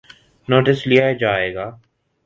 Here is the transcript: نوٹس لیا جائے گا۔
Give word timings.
نوٹس 0.47 0.79
لیا 0.87 1.11
جائے 1.21 1.53
گا۔ 1.55 1.65